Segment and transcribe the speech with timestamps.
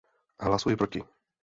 [0.45, 1.05] Hlasuji proti.